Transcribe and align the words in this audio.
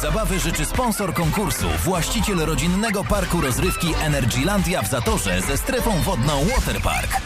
zabawy 0.00 0.38
życzy 0.38 0.64
sponsor 0.64 1.14
konkursu, 1.14 1.66
właściciel 1.84 2.38
rodzinnego 2.38 3.04
parku 3.04 3.40
rozrywki 3.40 3.86
Energylandia 4.02 4.82
w 4.82 4.90
Zatorze 4.90 5.40
ze 5.40 5.56
strefą 5.56 5.90
wodną 6.00 6.44
Waterpark. 6.44 7.20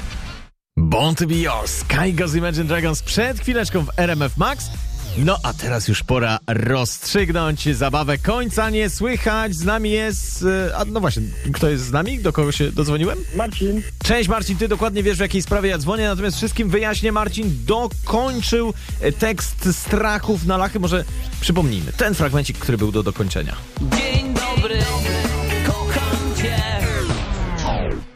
Born 0.77 1.15
to 1.15 1.27
be 1.27 1.35
yours. 1.35 1.71
Sky 1.71 2.37
Imagine 2.37 2.65
Dragons 2.65 3.03
przed 3.03 3.41
chwileczką 3.41 3.85
w 3.85 3.91
RMF 3.97 4.37
Max. 4.37 4.71
No 5.19 5.39
a 5.43 5.53
teraz 5.53 5.89
już 5.89 6.03
pora 6.03 6.39
rozstrzygnąć 6.47 7.77
zabawę. 7.77 8.19
Końca 8.19 8.71
nie 8.71 8.91
słychać. 8.91 9.55
Z 9.55 9.65
nami 9.65 9.91
jest... 9.91 10.45
e, 10.71 10.77
A 10.77 10.85
no 10.85 11.01
właśnie, 11.01 11.23
kto 11.53 11.69
jest 11.71 11.85
z 11.85 11.93
nami? 11.93 12.19
Do 12.19 12.33
kogo 12.33 12.53
się 12.53 12.73
dodzwoniłem? 12.73 13.19
Marcin, 13.37 13.83
Cześć 14.05 14.29
Marcin, 14.29 14.57
ty 14.57 14.69
dokładnie 14.69 15.03
wiesz 15.03 15.17
w 15.17 15.21
jakiej 15.21 15.43
sprawie 15.43 15.69
ja 15.69 15.79
dzwonię, 15.79 16.05
natomiast 16.09 16.37
wszystkim 16.37 16.69
wyjaśnię, 16.69 17.13
Marcin 17.13 17.65
dokończył 17.67 18.75
e, 19.01 19.13
tekst 19.13 19.69
strachów 19.73 20.47
na 20.47 20.57
lachy. 20.57 20.81
Może 20.81 21.05
przypomnijmy, 21.41 21.93
ten 21.93 22.15
fragmencik, 22.15 22.59
który 22.59 22.79
był 22.79 22.93
do 22.93 23.03
dokończenia. 23.03 23.57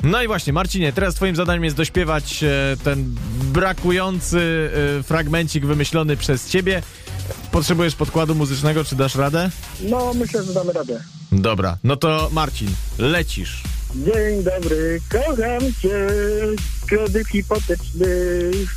No 0.06 0.22
i 0.22 0.26
właśnie, 0.26 0.52
Marcinie, 0.52 0.92
teraz 0.92 1.14
twoim 1.14 1.36
zadaniem 1.36 1.64
jest 1.64 1.76
dośpiewać 1.76 2.44
e, 2.44 2.76
ten 2.84 3.14
brakujący 3.52 4.70
e, 4.98 5.02
fragmencik 5.02 5.66
wymyślony 5.66 6.16
przez 6.16 6.48
ciebie. 6.48 6.82
Potrzebujesz 7.52 7.94
podkładu 7.94 8.34
muzycznego, 8.34 8.84
czy 8.84 8.96
dasz 8.96 9.14
radę? 9.14 9.50
no 9.80 10.14
myślę, 10.14 10.42
że 10.42 10.54
damy 10.54 10.72
radę. 10.72 11.00
Dobra, 11.32 11.78
no 11.84 11.96
to 11.96 12.28
Marcin, 12.32 12.68
lecisz. 12.98 13.62
Dzień 13.94 14.42
dobry, 14.42 15.00
kocham 15.08 15.60
cię, 15.82 16.06
kredyt 16.86 17.28
hipoteczny 17.28 18.06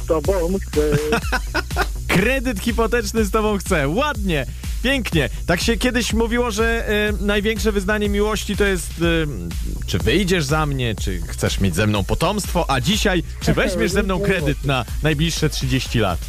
z 0.03 0.06
tobą 0.08 0.34
chcę. 0.62 0.81
Kredyt 2.16 2.59
hipoteczny 2.59 3.25
z 3.25 3.31
tobą 3.31 3.58
chcę. 3.58 3.88
Ładnie, 3.88 4.46
pięknie. 4.83 5.30
Tak 5.45 5.61
się 5.61 5.77
kiedyś 5.77 6.13
mówiło, 6.13 6.52
że 6.52 6.88
e, 6.88 7.13
największe 7.25 7.72
wyznanie 7.72 8.09
miłości 8.09 8.58
to 8.58 8.63
jest 8.63 8.89
e, 8.89 9.85
czy 9.88 9.97
wyjdziesz 9.97 10.45
za 10.45 10.66
mnie, 10.66 10.95
czy 10.95 11.22
chcesz 11.27 11.59
mieć 11.59 11.75
ze 11.75 11.88
mną 11.88 12.03
potomstwo, 12.03 12.66
a 12.69 12.81
dzisiaj 12.81 13.23
czy 13.41 13.53
weźmiesz 13.53 13.91
ze 13.91 14.03
mną 14.03 14.19
kredyt 14.19 14.66
na 14.66 14.85
najbliższe 15.03 15.50
30 15.50 16.00
lat. 16.00 16.19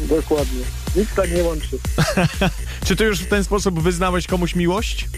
Dokładnie, 0.00 0.60
nic 0.96 1.08
tak 1.16 1.32
nie 1.32 1.42
łączy. 1.42 1.78
Czy 2.86 2.96
ty 2.96 3.04
już 3.04 3.20
w 3.20 3.28
ten 3.28 3.44
sposób 3.44 3.82
wyznałeś 3.82 4.26
komuś 4.26 4.54
miłość? 4.54 5.08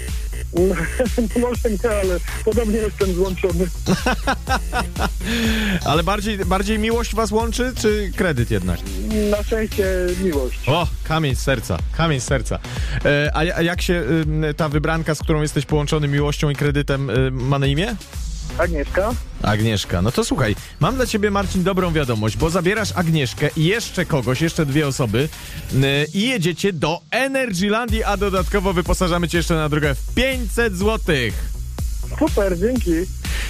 Może 1.41 1.71
nie, 1.71 1.91
ale 1.91 2.21
podobnie 2.45 2.79
jestem 2.79 3.15
złączony. 3.15 3.67
Ale 5.85 6.03
bardziej, 6.03 6.39
bardziej 6.39 6.79
miłość 6.79 7.15
was 7.15 7.31
łączy, 7.31 7.73
czy 7.77 8.13
kredyt 8.17 8.51
jednak? 8.51 8.81
Na 9.31 9.43
szczęście 9.43 9.85
miłość. 10.23 10.59
O, 10.67 10.87
kamień 11.05 11.35
z 11.35 11.41
serca, 11.41 11.79
kamień 11.97 12.21
z 12.21 12.25
serca. 12.25 12.59
E, 13.05 13.31
a, 13.35 13.39
a 13.39 13.63
jak 13.63 13.83
się 13.83 14.05
y, 14.51 14.55
ta 14.55 14.69
wybranka, 14.69 15.15
z 15.15 15.19
którą 15.19 15.43
jesteś 15.43 15.67
połączony 15.67 16.09
miłością 16.09 16.51
i 16.51 16.57
kredytem, 16.57 17.11
y, 17.11 17.31
ma 17.31 17.59
na 17.59 17.67
imię? 17.67 17.97
Agnieszka? 18.59 19.15
Agnieszka. 19.43 20.03
No 20.03 20.13
to 20.13 20.25
słuchaj, 20.25 20.57
mam 20.81 20.95
dla 20.97 21.07
ciebie, 21.07 21.31
Marcin, 21.31 21.63
dobrą 21.63 21.93
wiadomość, 21.93 22.37
bo 22.37 22.51
zabierasz 22.51 22.93
Agnieszkę 22.95 23.51
i 23.57 23.65
jeszcze 23.65 24.05
kogoś, 24.07 24.41
jeszcze 24.41 24.67
dwie 24.67 24.87
osoby 24.87 25.29
y, 25.73 26.07
i 26.15 26.29
jedziecie 26.29 26.73
do 26.73 27.01
Energylandii, 27.11 28.05
a 28.05 28.17
dodatkowo 28.17 28.73
wyposażamy 28.73 29.29
cię 29.29 29.39
jeszcze 29.39 29.55
na 29.55 29.69
drogę 29.69 29.95
w 29.95 30.15
500 30.15 30.77
złotych. 30.77 31.35
Super, 32.19 32.59
dzięki. 32.59 32.93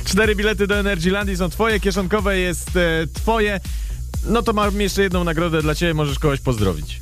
Cztery 0.04 0.34
bilety 0.36 0.66
do 0.66 0.78
Energylandii 0.78 1.36
są 1.36 1.50
twoje, 1.50 1.80
kieszonkowe 1.80 2.38
jest 2.38 2.76
e, 2.76 3.06
twoje. 3.14 3.60
No 4.24 4.42
to 4.42 4.52
mam 4.52 4.80
jeszcze 4.80 5.02
jedną 5.02 5.24
nagrodę 5.24 5.62
dla 5.62 5.74
ciebie, 5.74 5.94
możesz 5.94 6.18
kogoś 6.18 6.40
pozdrowić. 6.40 7.00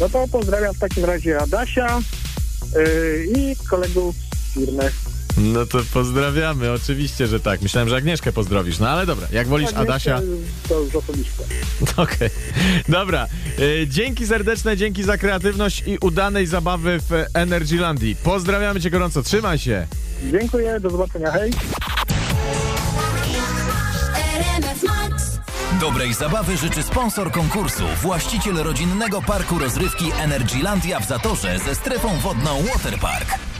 No 0.00 0.08
to 0.08 0.28
pozdrawiam 0.28 0.74
w 0.74 0.78
takim 0.78 1.04
razie 1.04 1.40
Adasia 1.40 2.00
yy, 2.74 3.26
i 3.36 3.56
kolegów 3.70 4.16
z 4.16 4.54
firmy. 4.54 4.90
No 5.36 5.66
to 5.66 5.78
pozdrawiamy, 5.92 6.72
oczywiście, 6.72 7.26
że 7.26 7.40
tak. 7.40 7.62
Myślałem, 7.62 7.88
że 7.88 7.96
Agnieszkę 7.96 8.32
pozdrowisz, 8.32 8.78
no 8.78 8.88
ale 8.88 9.06
dobra, 9.06 9.28
jak 9.32 9.46
wolisz 9.48 9.68
Agnieszka 9.68 9.92
Adasia, 9.92 10.20
To 10.68 10.80
już 10.80 10.94
osobiste. 10.94 11.44
okej. 12.02 12.30
Dobra, 12.88 13.26
e, 13.82 13.86
dzięki 13.86 14.26
serdeczne, 14.26 14.76
dzięki 14.76 15.02
za 15.02 15.18
kreatywność 15.18 15.82
i 15.86 15.98
udanej 15.98 16.46
zabawy 16.46 16.98
w 17.10 17.24
Energylandii. 17.34 18.16
Pozdrawiamy 18.22 18.80
cię 18.80 18.90
gorąco, 18.90 19.22
trzymaj 19.22 19.58
się. 19.58 19.86
Dziękuję, 20.32 20.80
do 20.80 20.90
zobaczenia, 20.90 21.30
hej. 21.30 21.52
Dobrej 25.80 26.14
zabawy 26.14 26.56
życzy 26.56 26.82
sponsor 26.82 27.30
konkursu, 27.32 27.84
właściciel 28.02 28.54
rodzinnego 28.54 29.22
parku 29.22 29.58
rozrywki 29.58 30.12
Energylandia 30.18 31.00
w 31.00 31.08
Zatorze 31.08 31.58
ze 31.58 31.74
strefą 31.74 32.18
wodną 32.18 32.62
Waterpark. 32.62 33.55